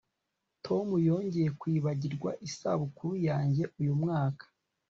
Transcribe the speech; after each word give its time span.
Tom 0.65 0.87
yongeye 1.09 1.49
kwibagirwa 1.59 2.31
isabukuru 2.47 3.13
yanjye 3.27 3.63
uyu 3.79 3.93
mwaka 4.01 4.45